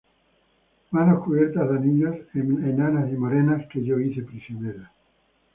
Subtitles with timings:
[0.89, 4.89] manos cubiertas de anillos, enanas y morenas, que yo hice prisioneras.